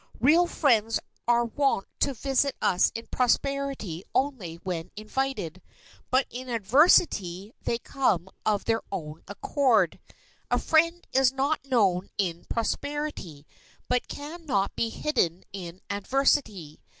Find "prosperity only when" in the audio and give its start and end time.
3.11-4.89